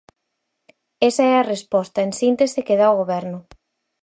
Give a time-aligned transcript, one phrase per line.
[1.09, 3.39] Esa é a resposta, en síntese, que dá o Goberno.